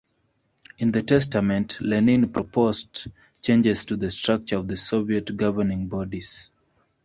[0.79, 3.05] In the testament, Lenin proposed
[3.43, 6.49] changes to the structure of the Soviet governing bodies.